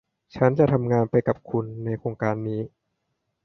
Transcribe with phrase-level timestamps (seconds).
[0.35, 2.61] ฉันจะทำงานไปกับคุณในโครงการนี้